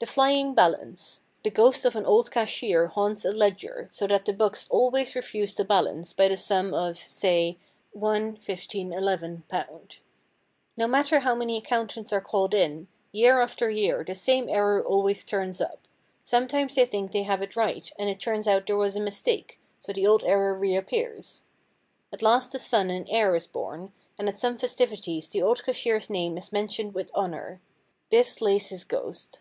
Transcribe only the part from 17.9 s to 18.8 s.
and it turns out there